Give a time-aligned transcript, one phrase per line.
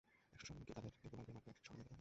[0.33, 1.89] একশ সৈন্য কি তাদের দুগ্ধপানকারিণী মাকে শরমিন্দা করেনি?